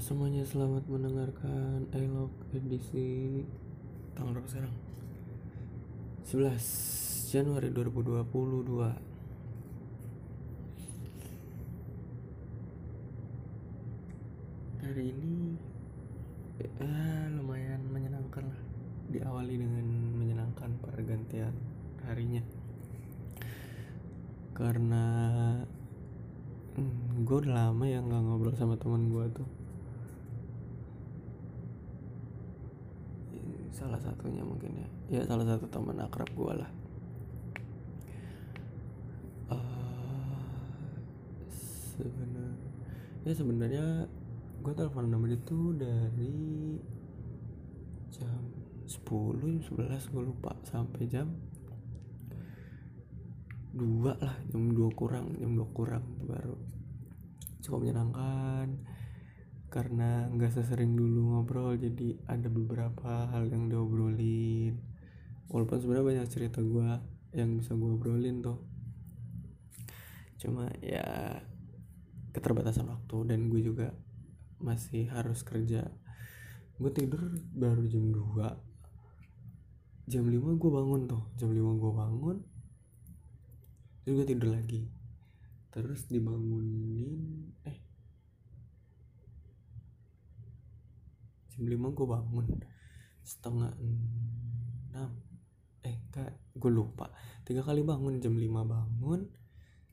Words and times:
Semuanya, 0.00 0.40
selamat 0.48 0.88
mendengarkan 0.88 1.84
Elok 1.92 2.32
edisi 2.56 3.44
tanggal 4.16 4.40
berapa 4.40 4.48
sekarang? 4.48 4.72
11 6.24 6.56
Januari 7.28 7.68
2022 7.68 8.96
Hari 14.80 15.04
ini 15.04 15.60
ya 16.64 17.28
lumayan 17.36 17.84
menyenangkan 17.92 18.48
lah. 18.48 18.60
Diawali 19.12 19.52
dengan 19.60 19.84
menyenangkan 20.16 20.80
pergantian 20.80 21.52
harinya. 22.08 22.40
Karena 24.56 25.04
hmm, 26.80 27.20
gue 27.20 27.36
udah 27.44 27.52
lama 27.68 27.84
ya 27.84 28.00
nggak 28.00 28.20
ngobrol 28.24 28.56
sama 28.56 28.80
teman 28.80 29.12
gue 29.12 29.28
tuh 29.36 29.60
salah 33.80 33.96
satunya 33.96 34.44
mungkin 34.44 34.76
ya. 34.76 34.88
Ya 35.08 35.20
salah 35.24 35.48
satu 35.48 35.64
teman 35.72 35.96
akrab 35.96 36.28
gue 36.36 36.52
lah. 36.52 36.70
Uh, 39.48 40.36
sebenarnya 41.96 42.52
ya 43.24 43.32
sebenarnya 43.32 43.86
gue 44.60 44.72
telepon 44.76 45.08
nama 45.08 45.24
dia 45.32 45.40
tuh 45.48 45.72
dari 45.80 46.76
jam 48.12 48.44
10 48.84 49.64
jam 49.64 49.80
11 49.88 50.12
gue 50.12 50.22
lupa. 50.28 50.52
Sampai 50.68 51.08
jam 51.08 51.32
2 53.72 53.80
lah 54.04 54.36
jam 54.52 54.76
2 54.76 54.76
kurang 54.92 55.32
jam 55.40 55.56
2 55.56 55.64
kurang 55.72 56.04
baru. 56.28 56.60
Cukup 57.64 57.80
menyenangkan 57.80 58.76
karena 59.70 60.26
nggak 60.34 60.50
sesering 60.50 60.98
dulu 60.98 61.30
ngobrol 61.30 61.78
jadi 61.78 62.18
ada 62.26 62.50
beberapa 62.50 63.30
hal 63.30 63.46
yang 63.46 63.70
diobrolin. 63.70 64.74
Walaupun 65.46 65.78
sebenarnya 65.78 66.06
banyak 66.10 66.26
cerita 66.26 66.58
gue 66.58 66.90
yang 67.38 67.54
bisa 67.54 67.78
gue 67.78 67.90
obrolin 67.94 68.42
tuh. 68.42 68.58
Cuma 70.42 70.66
ya 70.82 71.38
keterbatasan 72.34 72.90
waktu 72.90 73.30
dan 73.30 73.46
gue 73.46 73.62
juga 73.62 73.94
masih 74.58 75.06
harus 75.14 75.46
kerja. 75.46 75.86
Gue 76.74 76.90
tidur 76.90 77.30
baru 77.54 77.86
jam 77.86 78.10
2 78.10 80.10
jam 80.10 80.26
5 80.26 80.34
gue 80.34 80.70
bangun 80.74 81.06
tuh. 81.06 81.22
Jam 81.38 81.54
5 81.54 81.78
gue 81.78 81.92
bangun 81.94 82.42
terus 84.02 84.14
gue 84.18 84.26
tidur 84.26 84.50
lagi. 84.50 84.90
Terus 85.70 86.10
dibangunin 86.10 87.54
eh 87.62 87.89
jam 91.50 91.66
5 91.66 91.96
gue 91.96 92.06
bangun 92.06 92.46
setengah 93.26 93.72
enam. 94.90 95.10
Eh 95.82 95.96
kak 96.14 96.32
gue 96.56 96.70
lupa. 96.70 97.10
Tiga 97.42 97.66
kali 97.66 97.82
bangun 97.82 98.22
jam 98.22 98.34
5 98.38 98.46
bangun 98.46 99.20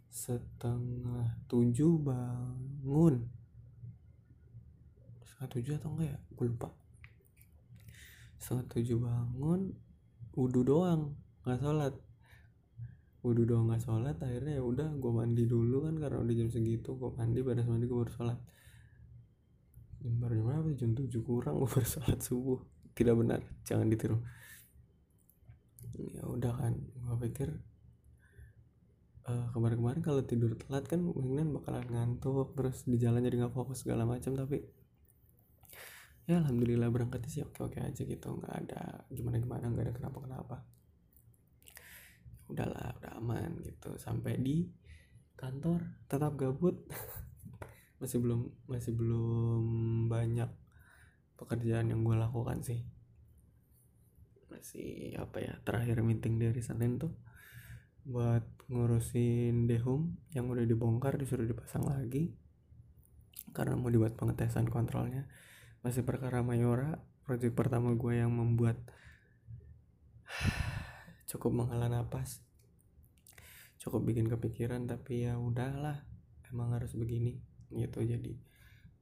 setengah 0.07 1.37
tujuh 1.49 1.99
bangun. 2.01 3.27
Setengah 5.25 5.49
tujuh 5.53 5.73
atau 5.77 5.89
enggak 5.97 6.09
ya? 6.15 6.19
Gue 6.33 6.45
lupa. 6.49 6.69
Setengah 8.37 8.65
tujuh 8.71 8.97
bangun 9.01 9.73
wudhu 10.37 10.61
doang 10.61 11.17
nggak 11.43 11.59
sholat. 11.61 11.93
Wudhu 13.25 13.43
doang 13.43 13.67
nggak 13.69 13.83
sholat 13.83 14.17
akhirnya 14.21 14.61
ya 14.61 14.63
udah 14.63 14.89
gue 14.93 15.11
mandi 15.11 15.43
dulu 15.49 15.89
kan 15.89 15.97
karena 15.97 16.21
udah 16.21 16.35
jam 16.37 16.49
segitu 16.53 16.95
gue 16.95 17.09
mandi 17.17 17.41
beres 17.41 17.65
mandi 17.65 17.89
gue 17.89 17.97
baru 17.97 18.13
sholat 18.13 18.39
jam 20.01 20.13
baru 20.21 20.43
berapa? 20.43 20.69
Jam 20.77 20.91
tujuh 20.93 21.21
kurang 21.23 21.61
gue 21.61 21.69
baru 21.73 21.87
sholat 21.87 22.19
subuh. 22.21 22.59
Tidak 22.97 23.13
benar 23.13 23.41
jangan 23.63 23.87
ditiru. 23.89 24.17
Ya 25.97 26.23
udah 26.29 26.53
kan 26.53 26.73
gue 26.77 27.15
pikir 27.29 27.49
uh, 29.25 29.47
kemarin-kemarin 29.53 30.01
kalau 30.05 30.21
tidur 30.21 30.53
telat 30.57 30.85
kan 30.85 31.01
mungkin 31.01 31.57
bakalan 31.57 31.85
ngantuk 31.89 32.53
terus 32.53 32.85
di 32.85 33.01
jalan 33.01 33.25
jadi 33.25 33.45
nggak 33.45 33.55
fokus 33.57 33.81
segala 33.81 34.05
macam 34.05 34.37
tapi 34.37 34.61
ya 36.29 36.43
alhamdulillah 36.43 36.91
berangkatnya 36.93 37.29
sih 37.31 37.41
oke 37.41 37.65
oke 37.71 37.79
aja 37.81 38.03
gitu 38.03 38.27
nggak 38.35 38.53
ada 38.67 39.07
gimana 39.09 39.41
gimana 39.41 39.71
nggak 39.73 39.85
ada 39.89 39.93
kenapa 39.95 40.17
kenapa 40.21 40.55
udahlah 42.47 42.95
udah 42.99 43.11
aman 43.19 43.59
gitu. 43.63 43.95
Sampai 43.99 44.39
di 44.39 44.67
kantor 45.37 45.83
tetap 46.09 46.33
gabut 46.39 46.75
masih 47.97 48.21
belum 48.21 48.45
masih 48.69 48.93
belum 48.93 49.63
banyak 50.05 50.49
pekerjaan 51.37 51.89
yang 51.89 52.05
gue 52.05 52.13
lakukan 52.17 52.61
sih. 52.61 52.85
Masih 54.53 55.17
apa 55.17 55.41
ya 55.41 55.53
terakhir 55.65 56.01
meeting 56.05 56.37
dari 56.37 56.61
Senin 56.61 57.01
tuh 57.01 57.13
buat 58.07 58.45
ngurusin 58.71 59.67
dehum 59.67 60.15
yang 60.31 60.47
udah 60.47 60.63
dibongkar 60.63 61.17
disuruh 61.17 61.45
dipasang 61.45 61.85
lagi. 61.89 62.37
Karena 63.53 63.73
mau 63.73 63.89
dibuat 63.89 64.13
pengetesan 64.13 64.69
kontrolnya. 64.69 65.25
Masih 65.81 66.05
perkara 66.05 66.45
Mayora 66.45 67.01
project 67.25 67.57
pertama 67.57 67.97
gue 67.97 68.13
yang 68.13 68.29
membuat 68.29 68.77
cukup 71.29 71.49
menghela 71.65 71.89
napas. 71.89 72.45
Cukup 73.81 74.05
bikin 74.05 74.29
kepikiran 74.29 74.85
tapi 74.85 75.25
ya 75.25 75.41
udahlah 75.41 76.05
emang 76.51 76.75
harus 76.77 76.93
begini 76.93 77.56
gitu. 77.71 77.99
Jadi 78.03 78.33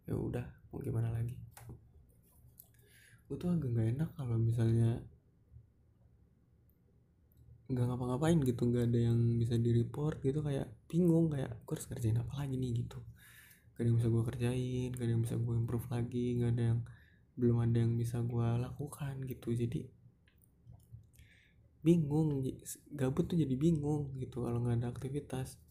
ya 0.05 0.15
udah 0.17 0.45
mau 0.71 0.79
gimana 0.81 1.09
lagi? 1.13 1.37
Gue 3.25 3.37
tuh 3.41 3.49
agak 3.49 3.73
gak 3.73 3.87
enak 3.97 4.09
kalau 4.13 4.37
misalnya 4.37 5.01
nggak 7.65 7.81
ngapa-ngapain 7.81 8.37
gitu 8.45 8.69
nggak 8.69 8.93
ada 8.93 8.99
yang 9.09 9.17
bisa 9.41 9.57
di 9.57 9.71
report 9.73 10.21
gitu. 10.21 10.45
Kayak 10.45 10.69
bingung 10.85 11.33
kayak 11.33 11.65
gue 11.65 11.73
harus 11.73 11.87
kerjain 11.89 12.17
apa 12.21 12.33
lagi 12.37 12.55
nih 12.57 12.85
gitu. 12.85 13.01
Gak 13.75 13.81
ada 13.83 13.87
yang 13.91 13.97
bisa 13.99 14.07
gue 14.07 14.23
kerjain 14.23 14.89
gak 14.95 15.05
ada 15.05 15.11
yang 15.17 15.23
bisa 15.25 15.35
gue 15.35 15.53
improve 15.57 15.87
lagi 15.91 16.25
gak 16.39 16.51
ada 16.55 16.63
yang 16.73 16.79
belum 17.35 17.57
ada 17.59 17.77
yang 17.83 17.93
bisa 17.99 18.23
gue 18.23 18.47
lakukan 18.61 19.19
gitu. 19.27 19.51
Jadi 19.51 19.91
bingung 21.85 22.41
gabut 22.97 23.29
tuh 23.29 23.37
jadi 23.37 23.53
bingung 23.53 24.17
gitu 24.17 24.41
kalau 24.41 24.57
nggak 24.57 24.81
ada 24.81 24.89
aktivitas 24.89 25.61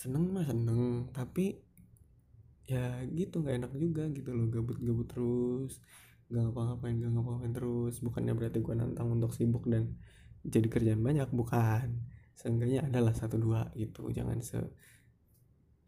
seneng 0.00 0.32
mah 0.32 0.48
seneng 0.48 1.12
tapi 1.12 1.60
ya 2.64 3.04
gitu 3.12 3.44
nggak 3.44 3.56
enak 3.60 3.72
juga 3.76 4.08
gitu 4.08 4.32
loh 4.32 4.48
gabut-gabut 4.48 5.08
terus 5.12 5.82
nggak 6.30 6.42
ngapa-ngapain 6.46 6.94
nggak 6.96 7.12
ngapa-ngapain 7.12 7.52
terus. 7.52 7.94
Bukannya 8.00 8.32
berarti 8.38 8.58
gue 8.62 8.74
nantang 8.78 9.10
untuk 9.12 9.34
sibuk 9.34 9.66
dan 9.66 9.98
jadi 10.46 10.70
kerjaan 10.70 11.02
banyak 11.02 11.28
bukan. 11.34 12.06
Seenggaknya 12.38 12.86
adalah 12.88 13.12
satu 13.12 13.36
dua 13.36 13.68
gitu 13.76 14.08
jangan 14.14 14.40
se 14.40 14.62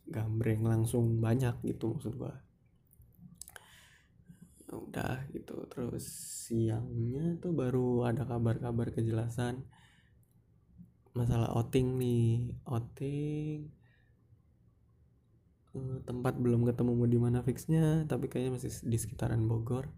gambreng 0.02 0.66
langsung 0.66 1.22
banyak 1.22 1.62
gitu 1.62 1.94
maksud 1.94 2.18
gue 2.18 2.34
ya 4.66 4.74
udah 4.74 5.30
gitu 5.30 5.62
terus 5.70 6.04
siangnya 6.50 7.38
tuh 7.38 7.54
baru 7.54 8.10
ada 8.10 8.26
kabar-kabar 8.26 8.90
kejelasan 8.90 9.62
masalah 11.12 11.52
outing 11.54 11.96
nih. 12.00 12.56
Outing 12.66 13.81
tempat 16.04 16.36
belum 16.36 16.68
ketemu 16.68 16.92
mau 16.92 17.08
di 17.08 17.16
mana 17.16 17.40
fixnya 17.40 18.04
tapi 18.04 18.28
kayaknya 18.28 18.60
masih 18.60 18.70
di 18.84 18.98
sekitaran 19.00 19.48
Bogor. 19.48 19.88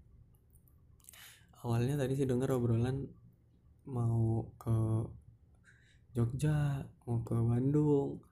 Awalnya 1.67 1.99
tadi 1.99 2.15
sih 2.15 2.29
dengar 2.29 2.55
obrolan 2.55 3.09
mau 3.91 4.49
ke 4.55 4.77
Jogja 6.15 6.87
mau 7.05 7.27
ke 7.27 7.35
Bandung. 7.35 8.23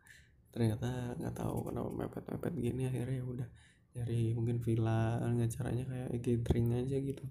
Ternyata 0.55 1.19
nggak 1.19 1.35
tahu 1.35 1.73
kenapa 1.73 1.91
mepet-mepet 1.91 2.55
gini 2.61 2.87
akhirnya 2.87 3.19
ya 3.19 3.25
udah 3.27 3.49
nyari 3.93 4.33
mungkin 4.39 4.57
villa 4.63 5.19
nggak 5.21 5.51
caranya 5.51 5.85
kayak 5.91 6.11
gathering 6.23 6.69
aja 6.79 6.97
gitu. 7.03 7.25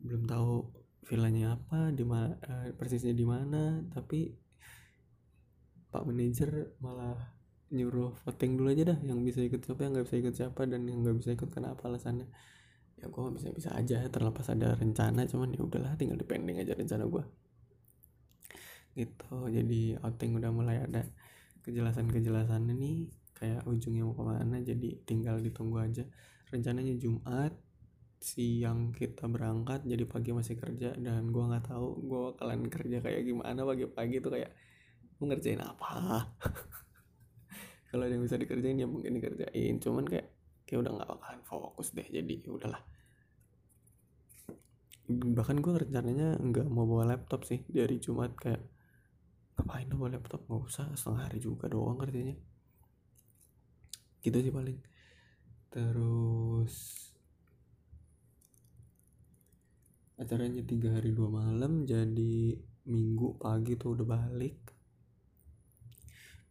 Belum 0.00 0.24
tahu 0.24 0.72
villanya 1.04 1.58
apa 1.58 1.92
di 1.92 2.06
mana 2.06 2.38
persisnya 2.78 3.12
di 3.12 3.26
mana 3.28 3.84
tapi 3.92 4.32
Pak 5.90 6.06
manajer 6.06 6.78
malah 6.78 7.39
nyuruh 7.70 8.12
voting 8.26 8.58
dulu 8.58 8.68
aja 8.74 8.94
dah 8.94 8.98
yang 9.06 9.22
bisa 9.22 9.40
ikut 9.46 9.62
siapa 9.62 9.86
yang 9.86 9.92
nggak 9.94 10.06
bisa 10.10 10.16
ikut 10.18 10.34
siapa 10.34 10.62
dan 10.66 10.80
yang 10.90 11.06
nggak 11.06 11.16
bisa 11.22 11.30
ikut 11.38 11.50
kenapa 11.54 11.86
alasannya. 11.86 12.26
Ya 13.00 13.06
gue 13.08 13.22
bisa 13.32 13.48
bisa 13.54 13.70
aja 13.72 13.96
terlepas 14.12 14.46
ada 14.52 14.76
rencana 14.76 15.24
cuman 15.24 15.56
ya 15.56 15.62
udahlah 15.64 15.96
tinggal 15.96 16.20
dipending 16.20 16.60
aja 16.60 16.76
rencana 16.76 17.08
gue 17.08 17.24
gitu 18.98 19.48
jadi 19.48 20.02
outing 20.02 20.36
udah 20.36 20.50
mulai 20.50 20.82
ada. 20.82 21.06
Kejelasan-kejelasan 21.62 22.66
ini 22.74 23.08
kayak 23.38 23.64
ujungnya 23.64 24.04
mau 24.04 24.16
ke 24.16 24.24
mana 24.26 24.56
jadi 24.60 24.90
tinggal 25.06 25.38
ditunggu 25.40 25.78
aja. 25.80 26.04
Rencananya 26.50 26.98
Jumat 26.98 27.54
siang 28.20 28.92
kita 28.92 29.24
berangkat 29.32 29.80
jadi 29.88 30.04
pagi 30.04 30.36
masih 30.36 30.60
kerja 30.60 30.92
dan 31.00 31.32
gue 31.32 31.40
nggak 31.40 31.72
tahu 31.72 32.04
gue 32.04 32.20
bakalan 32.36 32.68
kerja 32.68 33.00
kayak 33.00 33.24
gimana 33.24 33.64
pagi-pagi 33.64 34.20
tuh 34.20 34.36
kayak 34.36 34.52
ngerjain 35.24 35.64
apa 35.64 36.28
kalau 37.90 38.06
ada 38.06 38.14
yang 38.14 38.22
bisa 38.22 38.38
dikerjain 38.38 38.78
ya 38.78 38.86
mungkin 38.86 39.18
dikerjain. 39.18 39.82
Cuman 39.82 40.06
kayak 40.06 40.30
kayak 40.62 40.86
udah 40.86 40.92
nggak 40.94 41.10
bakalan 41.10 41.42
fokus 41.42 41.90
deh 41.90 42.06
jadi 42.06 42.34
ya 42.46 42.50
udahlah. 42.54 42.82
Bahkan 45.10 45.58
gue 45.58 45.74
rencananya 45.74 46.38
nggak 46.38 46.70
mau 46.70 46.86
bawa 46.86 47.18
laptop 47.18 47.42
sih 47.42 47.66
dari 47.66 47.98
Jumat 47.98 48.38
kayak 48.38 48.62
ngapain 49.58 49.90
lo 49.90 49.98
bawa 49.98 50.14
laptop? 50.14 50.46
Nggak 50.46 50.62
usah 50.70 50.86
setengah 50.94 51.22
hari 51.26 51.42
juga 51.42 51.66
doang 51.66 51.98
kerjanya. 51.98 52.38
Gitu 54.22 54.38
sih 54.38 54.54
paling. 54.54 54.78
Terus 55.74 56.74
acaranya 60.14 60.62
tiga 60.62 60.94
hari 60.94 61.10
dua 61.10 61.26
malam 61.26 61.82
jadi 61.90 62.54
minggu 62.86 63.34
pagi 63.42 63.74
tuh 63.74 63.98
udah 63.98 64.06
balik. 64.06 64.62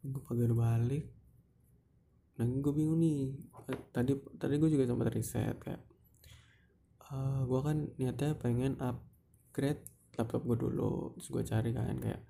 Minggu 0.04 0.20
pagi 0.20 0.44
udah 0.44 0.60
balik 0.60 1.19
nah 2.40 2.48
gue 2.48 2.72
bingung 2.72 3.04
nih. 3.04 3.36
Tadi 3.92 4.16
tadi 4.40 4.56
gue 4.56 4.70
juga 4.72 4.88
sempat 4.88 5.12
riset 5.12 5.60
kayak 5.60 5.84
uh, 7.12 7.44
gue 7.44 7.60
kan 7.60 7.78
niatnya 8.00 8.40
pengen 8.40 8.80
upgrade 8.80 9.84
laptop 10.16 10.48
gue 10.48 10.58
dulu. 10.58 11.20
Terus 11.20 11.28
gue 11.36 11.44
cari 11.44 11.70
kan 11.76 12.00
kayak 12.00 12.24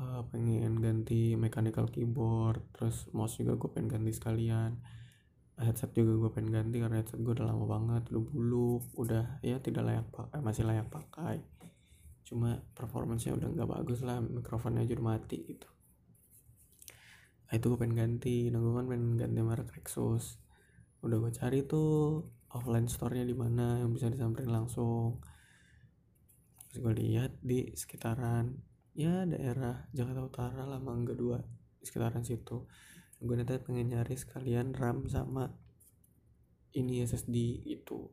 uh, 0.00 0.24
pengen 0.32 0.80
ganti 0.80 1.36
mechanical 1.36 1.92
keyboard 1.92 2.64
terus 2.72 3.12
mouse 3.12 3.36
juga 3.36 3.60
gue 3.60 3.68
pengen 3.68 4.00
ganti 4.00 4.16
sekalian. 4.16 4.80
Headset 5.60 5.92
juga 5.92 6.16
gue 6.16 6.30
pengen 6.32 6.56
ganti 6.56 6.80
karena 6.80 7.04
headset 7.04 7.20
gue 7.20 7.32
udah 7.36 7.52
lama 7.52 7.64
banget 7.68 8.08
udah 8.16 8.24
buluk 8.24 8.88
udah 8.96 9.44
ya 9.44 9.60
tidak 9.60 9.84
layak 9.84 10.08
pakai 10.08 10.40
masih 10.40 10.64
layak 10.64 10.88
pakai. 10.88 11.44
Cuma 12.24 12.56
performance-nya 12.72 13.36
udah 13.36 13.48
nggak 13.52 13.68
bagus 13.68 14.00
lah 14.00 14.18
mikrofonnya 14.18 14.80
aja 14.80 14.96
udah 14.96 15.06
mati 15.12 15.44
gitu 15.44 15.75
nah 17.46 17.54
itu 17.54 17.66
gue 17.70 17.78
pengen 17.78 17.96
ganti. 17.96 18.50
Nah 18.50 18.58
gue 18.58 18.72
kan 18.74 18.86
pengen 18.90 19.14
ganti 19.18 19.40
merek 19.42 19.70
Rexus 19.74 20.42
udah 21.04 21.22
gue 21.22 21.32
cari 21.38 21.62
tuh 21.62 22.26
offline 22.50 22.90
store-nya 22.90 23.22
di 23.22 23.36
mana 23.36 23.78
yang 23.78 23.94
bisa 23.94 24.10
disamperin 24.10 24.50
langsung. 24.50 25.22
Terus 26.70 26.78
gue 26.82 26.94
lihat 26.98 27.38
di 27.44 27.70
sekitaran 27.76 28.58
ya 28.96 29.28
daerah 29.28 29.86
Jakarta 29.92 30.22
Utara 30.24 30.62
lah 30.64 30.80
Mangga 30.80 31.14
2 31.14 31.82
di 31.82 31.84
sekitaran 31.84 32.26
situ. 32.26 32.66
Gue 33.22 33.34
nanti 33.38 33.56
pengen 33.62 33.94
nyari 33.94 34.16
sekalian 34.18 34.74
RAM 34.74 35.06
sama 35.06 35.48
ini 36.76 37.00
SSD 37.06 37.64
itu 37.64 38.10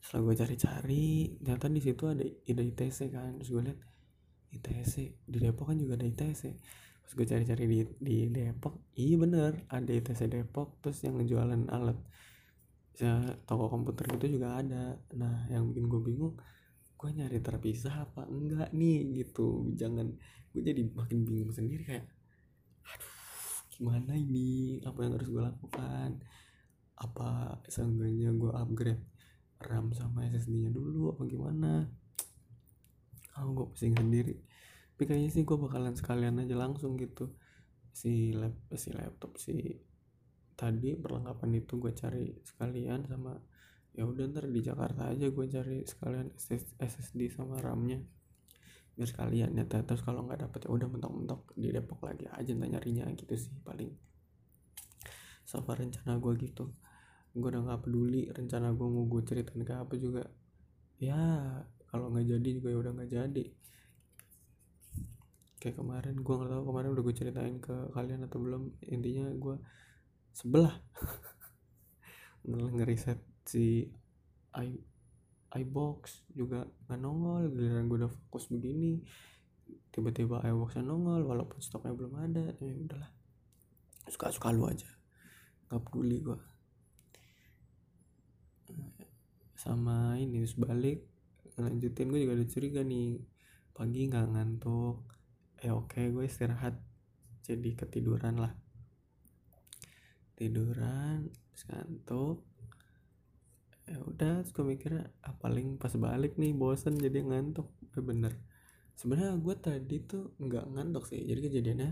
setelah 0.00 0.20
gue 0.28 0.34
cari-cari 0.36 1.32
ternyata 1.40 1.72
di 1.72 1.80
situ 1.80 2.04
ada 2.04 2.24
ada 2.24 2.62
ITC 2.62 2.98
kan. 3.10 3.40
Terus 3.40 3.50
gue 3.50 3.62
lihat 3.64 3.80
ITC 4.54 4.94
di 5.24 5.38
Depok 5.40 5.72
kan 5.72 5.80
juga 5.80 5.96
ada 5.96 6.06
ITC 6.06 6.42
pas 7.04 7.12
gue 7.12 7.26
cari-cari 7.28 7.64
di 7.68 7.78
di 8.00 8.16
Depok 8.32 8.96
iya 8.96 9.20
bener 9.20 9.68
ada 9.68 9.92
ITC 9.92 10.24
Depok 10.32 10.80
terus 10.80 11.04
yang 11.04 11.20
ngejualan 11.20 11.68
alat 11.68 12.00
ya, 12.98 13.18
toko 13.46 13.66
komputer 13.70 14.06
gitu 14.18 14.38
juga 14.38 14.62
ada. 14.62 14.94
Nah 15.18 15.50
yang 15.50 15.70
bikin 15.70 15.90
gue 15.90 16.00
bingung 16.00 16.34
gue 16.94 17.08
nyari 17.12 17.38
terpisah 17.44 18.08
apa 18.08 18.24
enggak 18.30 18.70
nih 18.72 19.24
gitu. 19.24 19.68
Jangan 19.74 20.14
gue 20.54 20.62
jadi 20.62 20.82
makin 20.94 21.18
bingung 21.26 21.52
sendiri 21.52 21.82
kayak 21.84 22.06
aduh 22.86 23.14
gimana 23.74 24.12
ini? 24.14 24.80
Apa 24.86 24.98
yang 25.04 25.12
harus 25.18 25.28
gue 25.28 25.42
lakukan? 25.42 26.10
Apa 26.94 27.58
seenggaknya 27.66 28.30
gue 28.32 28.52
upgrade 28.54 29.04
RAM 29.60 29.90
sama 29.92 30.24
SSD 30.30 30.64
nya 30.64 30.70
dulu 30.70 31.12
apa 31.12 31.22
gimana? 31.26 31.90
Oh 33.34 33.50
gue 33.50 33.66
pusing 33.74 33.98
sendiri 33.98 34.38
tapi 34.94 35.10
kayaknya 35.10 35.30
sih 35.34 35.42
gue 35.42 35.58
bakalan 35.58 35.98
sekalian 35.98 36.38
aja 36.38 36.54
langsung 36.54 36.94
gitu. 36.94 37.34
Si 37.90 38.30
lap 38.30 38.54
si 38.78 38.94
laptop 38.94 39.34
si 39.42 39.74
tadi 40.54 40.94
perlengkapan 40.94 41.50
itu 41.58 41.82
gue 41.82 41.90
cari 41.90 42.30
sekalian 42.46 43.02
sama 43.10 43.34
ya 43.90 44.06
udah 44.06 44.30
ntar 44.30 44.46
di 44.46 44.62
Jakarta 44.62 45.10
aja 45.10 45.34
gue 45.34 45.46
cari 45.50 45.82
sekalian 45.82 46.30
SSD 46.78 47.26
sama 47.26 47.58
RAM-nya. 47.58 47.98
Biar 48.94 49.08
sekalian 49.10 49.58
ya 49.58 49.66
terus 49.66 50.06
kalau 50.06 50.30
nggak 50.30 50.46
dapet 50.46 50.62
ya 50.62 50.70
udah 50.70 50.86
mentok-mentok 50.86 51.58
di 51.58 51.74
Depok 51.74 51.98
lagi 52.06 52.30
aja 52.30 52.54
ntar 52.54 52.70
nyarinya 52.70 53.10
gitu 53.18 53.34
sih 53.34 53.50
paling. 53.66 53.90
So 55.42 55.58
far 55.66 55.82
rencana 55.82 56.22
gue 56.22 56.38
gitu. 56.38 56.70
Gue 57.34 57.50
udah 57.50 57.66
nggak 57.66 57.82
peduli 57.82 58.30
rencana 58.30 58.70
gue 58.70 58.86
mau 58.86 59.10
gue 59.10 59.26
ceritain 59.26 59.58
ke 59.66 59.74
apa 59.74 59.98
juga. 59.98 60.22
Ya 61.02 61.18
kalau 61.90 62.14
nggak 62.14 62.30
jadi 62.30 62.48
juga 62.62 62.70
ya 62.70 62.78
udah 62.78 62.94
nggak 62.94 63.10
jadi 63.10 63.46
kayak 65.64 65.80
kemarin 65.80 66.20
gue 66.20 66.34
nggak 66.36 66.50
tahu 66.52 66.62
kemarin 66.68 66.88
udah 66.92 67.04
gue 67.08 67.16
ceritain 67.16 67.56
ke 67.56 67.72
kalian 67.96 68.28
atau 68.28 68.36
belum 68.36 68.62
intinya 68.84 69.32
gue 69.32 69.56
sebelah. 70.36 70.76
Ngeriset 72.76 73.24
si 73.48 73.88
i 74.60 74.76
iBox 75.56 76.28
juga 76.36 76.68
nggak 76.84 77.00
nongol 77.00 77.48
giliran 77.48 77.88
gue 77.88 78.04
udah 78.04 78.12
fokus 78.12 78.52
begini 78.52 79.00
tiba-tiba 79.88 80.44
iBoxnya 80.44 80.84
nongol 80.84 81.24
walaupun 81.24 81.64
stoknya 81.64 81.96
belum 81.96 82.12
ada 82.20 82.52
ya 82.60 82.74
udahlah. 82.76 83.08
Suka-suka 84.04 84.52
lu 84.52 84.68
aja 84.68 84.92
nggak 85.72 85.80
peduli 85.80 86.20
gue 86.20 86.38
sama 89.56 90.20
ini 90.20 90.44
terus 90.44 90.60
balik 90.60 91.08
lanjutin 91.56 92.12
gue 92.12 92.20
juga 92.20 92.36
ada 92.36 92.44
curiga 92.44 92.84
nih 92.84 93.16
pagi 93.72 94.12
nggak 94.12 94.28
ngantuk 94.28 95.13
eh 95.64 95.72
oke 95.72 95.96
okay, 95.96 96.12
gue 96.12 96.28
istirahat. 96.28 96.76
Jadi 97.40 97.72
ketiduran 97.72 98.36
lah. 98.36 98.52
Tiduran 100.36 101.32
ngantuk. 101.72 102.44
Ya 103.88 103.96
udah 104.04 104.44
terus 104.44 104.52
gue 104.52 104.64
mikir 104.64 104.92
ah, 105.24 105.36
paling 105.40 105.80
pas 105.80 105.92
balik 105.96 106.36
nih 106.36 106.52
bosen 106.52 107.00
jadi 107.00 107.24
ngantuk. 107.24 107.72
Eh, 107.96 108.04
bener. 108.04 108.36
Sebenarnya 108.92 109.40
gue 109.40 109.54
tadi 109.56 110.04
tuh 110.04 110.36
nggak 110.36 110.68
ngantuk 110.76 111.08
sih. 111.08 111.24
Jadi 111.24 111.40
kejadiannya 111.48 111.90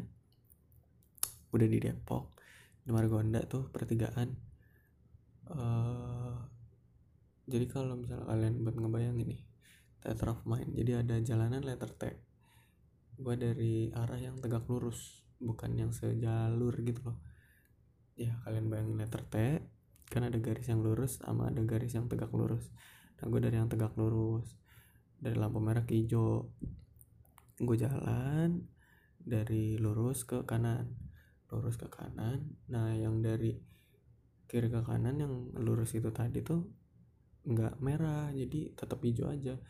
udah 1.57 1.69
di 1.69 1.79
Depok 1.81 2.37
di 2.85 2.93
Margonda 2.93 3.41
tuh 3.49 3.73
pertigaan. 3.73 4.37
Uh, 5.49 6.37
jadi 7.49 7.67
kalau 7.73 7.97
misalnya 7.97 8.29
kalian 8.29 8.65
buat 8.65 8.77
ngebayangin 8.77 9.27
nih 9.33 9.43
Theater 10.05 10.37
of 10.37 10.45
Mind. 10.45 10.77
Jadi 10.77 10.93
ada 10.93 11.17
jalanan 11.25 11.65
letter 11.65 11.89
T 11.97 12.32
gue 13.19 13.35
dari 13.37 13.75
arah 13.93 14.21
yang 14.21 14.41
tegak 14.41 14.65
lurus 14.69 15.25
bukan 15.43 15.75
yang 15.75 15.91
sejalur 15.91 16.73
gitu 16.81 17.01
loh. 17.11 17.19
Ya 18.17 18.39
kalian 18.45 18.69
bayangin 18.69 18.97
letter 19.01 19.23
T 19.27 19.37
kan 20.13 20.29
ada 20.29 20.37
garis 20.37 20.69
yang 20.69 20.85
lurus 20.85 21.25
sama 21.25 21.49
ada 21.49 21.65
garis 21.65 21.97
yang 21.97 22.07
tegak 22.07 22.31
lurus. 22.31 22.69
Nah 23.21 23.27
gue 23.29 23.41
dari 23.41 23.57
yang 23.57 23.73
tegak 23.73 23.97
lurus 23.97 24.57
dari 25.23 25.39
lampu 25.39 25.63
merah 25.63 25.87
ke 25.87 25.95
hijau 25.95 26.51
gue 27.63 27.77
jalan 27.79 28.67
dari 29.23 29.79
lurus 29.79 30.27
ke 30.27 30.43
kanan 30.43 30.93
lurus 31.53 31.77
ke 31.77 31.87
kanan. 31.93 32.57
Nah 32.73 32.97
yang 32.97 33.21
dari 33.21 33.53
kiri 34.49 34.69
ke 34.73 34.81
kanan 34.85 35.21
yang 35.21 35.33
lurus 35.61 35.93
itu 35.93 36.09
tadi 36.13 36.41
tuh 36.41 36.65
nggak 37.45 37.81
merah 37.85 38.33
jadi 38.33 38.73
tetap 38.73 39.05
hijau 39.05 39.29
aja. 39.29 39.61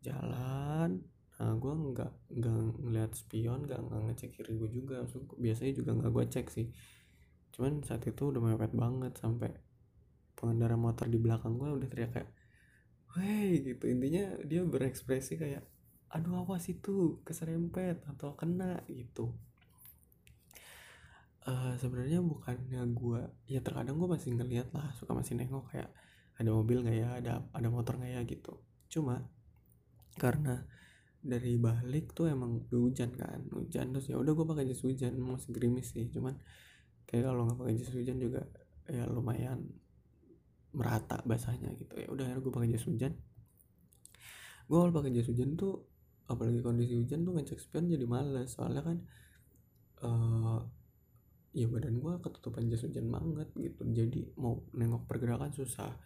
Jalan 0.00 1.15
nah 1.36 1.52
gue 1.52 1.68
nggak 1.68 2.12
nggak 2.32 2.56
ngeliat 2.80 3.12
spion 3.12 3.68
nggak 3.68 3.76
nggak 3.76 4.00
ngecek 4.08 4.30
kiri 4.40 4.52
gue 4.56 4.70
juga. 4.72 5.04
Biasanya 5.36 5.72
juga 5.76 5.90
nggak 5.96 6.10
gue 6.12 6.24
cek 6.32 6.46
sih. 6.48 6.66
Cuman 7.52 7.84
saat 7.84 8.04
itu 8.08 8.22
udah 8.32 8.40
mepet 8.40 8.72
banget 8.72 9.12
sampai 9.20 9.52
pengendara 10.36 10.76
motor 10.76 11.08
di 11.08 11.16
belakang 11.16 11.56
gue 11.56 11.68
udah 11.72 11.88
teriak 11.88 12.12
kayak 12.12 12.30
Weh 13.16 13.64
gitu. 13.64 13.88
Intinya 13.88 14.36
dia 14.44 14.60
berekspresi 14.60 15.40
kayak 15.40 15.64
aduh 16.12 16.44
awas 16.44 16.68
itu 16.68 17.20
keserempet 17.24 18.04
atau 18.06 18.36
kena 18.36 18.84
gitu. 18.88 19.32
Uh, 21.46 21.78
sebenarnya 21.78 22.20
bukannya 22.20 22.82
gue 22.90 23.22
ya 23.46 23.62
terkadang 23.62 23.96
gue 23.96 24.08
masih 24.10 24.34
ngeliat 24.34 24.68
lah 24.74 24.90
suka 24.98 25.14
masih 25.14 25.38
nengok 25.38 25.70
kayak 25.70 25.90
ada 26.36 26.50
mobil 26.52 26.84
nggak 26.84 26.96
ya? 26.96 27.08
Ada 27.22 27.32
ada 27.56 27.68
motor 27.72 27.96
nggak 27.96 28.12
ya? 28.12 28.20
gitu. 28.28 28.60
Cuma 28.92 29.24
karena 30.20 30.68
dari 31.26 31.58
balik 31.58 32.14
tuh 32.14 32.30
emang 32.30 32.70
hujan 32.70 33.10
kan 33.18 33.42
hujan 33.50 33.90
terus 33.90 34.06
ya 34.06 34.16
udah 34.16 34.32
gue 34.32 34.46
pakai 34.46 34.64
jas 34.70 34.80
hujan 34.86 35.18
masih 35.18 35.50
gerimis 35.50 35.90
sih 35.90 36.06
cuman 36.08 36.38
kayak 37.06 37.26
kalau 37.26 37.50
nggak 37.50 37.58
pakai 37.58 37.74
jas 37.82 37.90
hujan 37.90 38.16
juga 38.22 38.46
ya 38.86 39.04
lumayan 39.10 39.66
merata 40.76 41.24
basahnya 41.24 41.72
gitu. 41.80 41.96
Ya 41.96 42.08
udah 42.12 42.36
gue 42.36 42.52
pakai 42.52 42.68
jas 42.76 42.84
hujan. 42.84 43.16
Gue 44.68 44.76
kalau 44.76 44.92
pakai 44.92 45.10
jas 45.16 45.26
hujan 45.32 45.56
tuh 45.56 45.88
apalagi 46.28 46.60
kondisi 46.60 46.98
hujan 46.98 47.24
tuh 47.24 47.32
ngecek 47.38 47.58
spion 47.62 47.86
jadi 47.86 48.02
males 48.02 48.50
soalnya 48.50 48.82
kan 48.82 48.98
uh, 50.02 50.58
ya 51.54 51.70
badan 51.70 52.02
gue 52.02 52.18
ketutupan 52.18 52.66
jas 52.66 52.82
hujan 52.82 53.06
banget 53.06 53.46
gitu 53.54 53.86
jadi 53.86 54.26
mau 54.36 54.60
nengok 54.76 55.08
pergerakan 55.08 55.50
susah. 55.56 55.96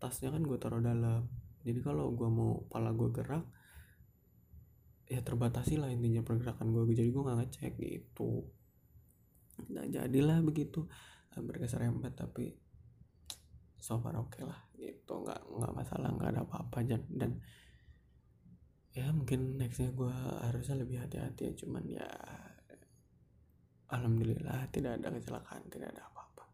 Tasnya 0.00 0.32
kan 0.32 0.46
gue 0.46 0.56
taruh 0.56 0.80
dalam. 0.80 1.26
Jadi 1.60 1.80
kalau 1.84 2.14
gue 2.14 2.28
mau 2.30 2.64
pala 2.72 2.94
gue 2.94 3.10
gerak 3.12 3.44
ya 5.10 5.18
terbatasi 5.26 5.74
lah 5.74 5.90
intinya 5.90 6.22
pergerakan 6.22 6.70
gue 6.70 6.94
jadi 6.94 7.10
gue 7.10 7.22
nggak 7.26 7.38
ngecek 7.42 7.72
gitu. 7.82 8.46
Nah 9.74 9.82
jadilah 9.90 10.38
begitu. 10.38 10.86
Hampir 11.34 11.58
keserempet 11.62 12.14
tapi 12.14 12.54
so 13.82 13.98
far 13.98 14.14
oke 14.22 14.38
okay 14.38 14.46
lah 14.46 14.70
gitu. 14.78 15.26
Nggak 15.26 15.40
nggak 15.50 15.72
masalah 15.74 16.14
nggak 16.14 16.30
ada 16.30 16.42
apa-apa. 16.46 16.86
Dan 16.86 17.02
dan 17.10 17.42
ya 18.94 19.10
mungkin 19.10 19.58
nextnya 19.58 19.90
gue 19.90 20.14
harusnya 20.46 20.78
lebih 20.78 21.02
hati-hati 21.02 21.50
ya. 21.50 21.52
Cuman 21.58 21.84
ya 21.90 22.06
alhamdulillah 23.90 24.70
tidak 24.70 25.02
ada 25.02 25.10
kecelakaan 25.10 25.66
tidak 25.74 25.90
ada 25.90 26.06
apa-apa. 26.06 26.46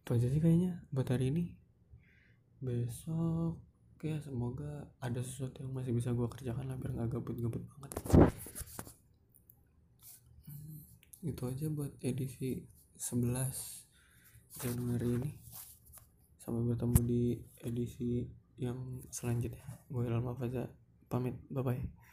Itu 0.00 0.16
aja 0.16 0.32
sih 0.32 0.40
kayaknya 0.40 0.80
buat 0.88 1.12
hari 1.12 1.28
ini. 1.28 1.44
Besok 2.64 3.63
ya 4.04 4.20
semoga 4.20 4.84
ada 5.00 5.24
sesuatu 5.24 5.64
yang 5.64 5.72
masih 5.72 5.96
bisa 5.96 6.12
gue 6.12 6.28
kerjakan 6.28 6.68
lah 6.68 6.76
biar 6.76 6.92
nggak 6.92 7.16
gabut-gabut 7.16 7.64
banget. 7.64 7.92
Hmm, 10.44 10.78
itu 11.24 11.42
aja 11.48 11.66
buat 11.72 11.92
edisi 12.04 12.68
11 13.00 14.60
Januari 14.60 15.08
ini. 15.08 15.30
Sampai 16.36 16.68
bertemu 16.68 16.98
di 17.08 17.22
edisi 17.64 18.28
yang 18.60 19.00
selanjutnya. 19.08 19.64
Gue 19.88 20.04
Ilham 20.04 20.36
Faza 20.36 20.68
pamit. 21.08 21.40
Bye 21.48 21.64
bye 21.64 22.03